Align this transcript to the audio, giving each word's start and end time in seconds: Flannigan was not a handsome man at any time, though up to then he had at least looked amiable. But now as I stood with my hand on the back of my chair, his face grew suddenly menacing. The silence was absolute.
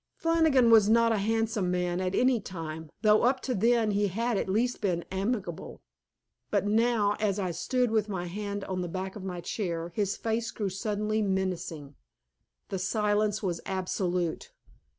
Flannigan 0.15 0.71
was 0.71 0.89
not 0.89 1.11
a 1.11 1.19
handsome 1.19 1.69
man 1.69 2.01
at 2.01 2.15
any 2.15 2.39
time, 2.39 2.89
though 3.03 3.21
up 3.21 3.39
to 3.41 3.53
then 3.53 3.91
he 3.91 4.07
had 4.07 4.35
at 4.35 4.49
least 4.49 4.83
looked 4.83 5.05
amiable. 5.11 5.79
But 6.49 6.65
now 6.65 7.15
as 7.19 7.37
I 7.37 7.51
stood 7.51 7.91
with 7.91 8.09
my 8.09 8.25
hand 8.25 8.63
on 8.63 8.81
the 8.81 8.87
back 8.87 9.15
of 9.15 9.23
my 9.23 9.41
chair, 9.41 9.91
his 9.93 10.17
face 10.17 10.49
grew 10.49 10.69
suddenly 10.69 11.21
menacing. 11.21 11.93
The 12.69 12.79
silence 12.79 13.43
was 13.43 13.61
absolute. 13.67 14.51